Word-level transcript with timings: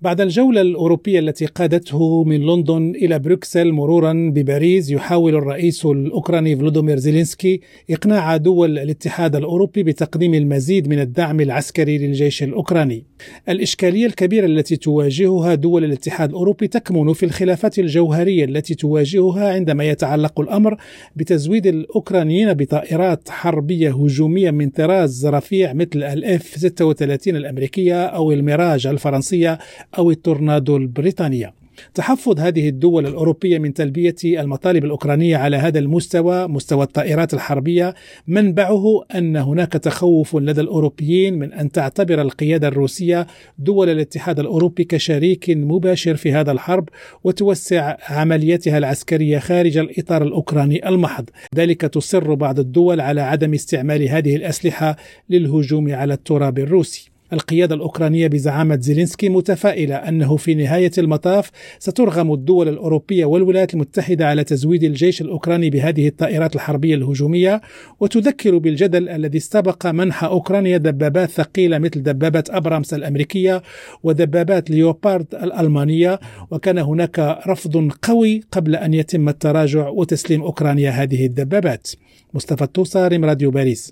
بعد 0.00 0.20
الجولة 0.20 0.60
الأوروبية 0.60 1.18
التي 1.18 1.46
قادته 1.46 2.24
من 2.24 2.46
لندن 2.46 2.92
إلى 2.96 3.18
بروكسل 3.18 3.72
مرورا 3.72 4.30
بباريس 4.34 4.90
يحاول 4.90 5.34
الرئيس 5.34 5.86
الأوكراني 5.86 6.56
فولوديمير 6.56 6.96
زيلينسكي 6.96 7.60
إقناع 7.90 8.36
دول 8.36 8.78
الاتحاد 8.78 9.36
الأوروبي 9.36 9.82
بتقديم 9.82 10.34
المزيد 10.34 10.88
من 10.88 11.00
الدعم 11.00 11.40
العسكري 11.40 11.98
للجيش 11.98 12.42
الأوكراني. 12.42 13.04
الإشكالية 13.48 14.06
الكبيرة 14.06 14.46
التي 14.46 14.76
تواجهها 14.76 15.54
دول 15.54 15.84
الاتحاد 15.84 16.28
الأوروبي 16.28 16.68
تكمن 16.68 17.12
في 17.12 17.26
الخلافات 17.26 17.78
الجوهرية 17.78 18.44
التي 18.44 18.74
تواجهها 18.74 19.52
عندما 19.52 19.84
يتعلق 19.84 20.40
الأمر 20.40 20.76
بتزويد 21.16 21.66
الأوكرانيين 21.66 22.54
بطائرات 22.54 23.28
حربية 23.28 23.90
هجومية 23.90 24.50
من 24.50 24.70
طراز 24.70 25.26
رفيع 25.26 25.72
مثل 25.72 26.02
الإف 26.02 26.54
36 26.56 27.36
الأمريكية 27.36 28.04
أو 28.04 28.32
الميراج 28.32 28.86
الفرنسية 28.86 29.58
أو 29.98 30.10
التورنادو 30.10 30.76
البريطانية. 30.76 31.57
تحفظ 31.94 32.40
هذه 32.40 32.68
الدول 32.68 33.06
الأوروبية 33.06 33.58
من 33.58 33.74
تلبية 33.74 34.14
المطالب 34.24 34.84
الأوكرانية 34.84 35.36
على 35.36 35.56
هذا 35.56 35.78
المستوى 35.78 36.48
مستوى 36.48 36.82
الطائرات 36.82 37.34
الحربية. 37.34 37.94
منبعه 38.26 39.04
أن 39.14 39.36
هناك 39.36 39.72
تخوف 39.72 40.36
لدى 40.36 40.60
الأوروبيين 40.60 41.38
من 41.38 41.52
أن 41.52 41.72
تعتبر 41.72 42.20
القيادة 42.20 42.68
الروسية 42.68 43.26
دول 43.58 43.88
الاتحاد 43.88 44.40
الأوروبي 44.40 44.84
كشريك 44.84 45.50
مباشر 45.50 46.16
في 46.16 46.32
هذا 46.32 46.52
الحرب 46.52 46.88
وتوسع 47.24 47.96
عملياتها 48.08 48.78
العسكرية 48.78 49.38
خارج 49.38 49.76
الإطار 49.78 50.22
الأوكراني 50.22 50.88
المحض. 50.88 51.30
ذلك 51.54 51.80
تصر 51.80 52.34
بعض 52.34 52.58
الدول 52.58 53.00
على 53.00 53.20
عدم 53.20 53.54
استعمال 53.54 54.08
هذه 54.08 54.36
الأسلحة 54.36 54.96
للهجوم 55.30 55.92
على 55.94 56.14
التراب 56.14 56.58
الروسي. 56.58 57.07
القيادة 57.32 57.74
الأوكرانية 57.74 58.26
بزعامة 58.26 58.78
زيلينسكي 58.80 59.28
متفائلة 59.28 59.94
أنه 59.94 60.36
في 60.36 60.54
نهاية 60.54 60.90
المطاف 60.98 61.50
سترغم 61.78 62.32
الدول 62.32 62.68
الأوروبية 62.68 63.24
والولايات 63.24 63.74
المتحدة 63.74 64.28
على 64.28 64.44
تزويد 64.44 64.84
الجيش 64.84 65.20
الأوكراني 65.20 65.70
بهذه 65.70 66.08
الطائرات 66.08 66.54
الحربية 66.54 66.94
الهجومية 66.94 67.60
وتذكر 68.00 68.58
بالجدل 68.58 69.08
الذي 69.08 69.38
استبق 69.38 69.86
منح 69.86 70.24
أوكرانيا 70.24 70.76
دبابات 70.78 71.30
ثقيلة 71.30 71.78
مثل 71.78 72.02
دبابة 72.02 72.44
أبرامس 72.50 72.94
الأمريكية 72.94 73.62
ودبابات 74.02 74.70
ليوبارد 74.70 75.34
الألمانية 75.34 76.20
وكان 76.50 76.78
هناك 76.78 77.38
رفض 77.46 77.92
قوي 78.02 78.42
قبل 78.52 78.76
أن 78.76 78.94
يتم 78.94 79.28
التراجع 79.28 79.88
وتسليم 79.88 80.42
أوكرانيا 80.42 80.90
هذه 80.90 81.26
الدبابات. 81.26 81.88
مصطفى 82.34 82.64
التوصارم 82.64 83.24
راديو 83.24 83.50
باريس. 83.50 83.86